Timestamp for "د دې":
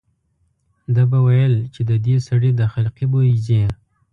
1.89-2.15